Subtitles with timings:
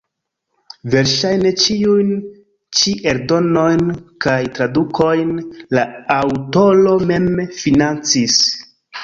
[0.93, 2.07] Verŝajne ĉiujn
[2.79, 3.93] ĉi eldonojn
[4.25, 5.37] kaj tradukojn
[5.79, 5.85] la
[6.17, 7.31] aŭtoro mem
[7.61, 8.43] financis.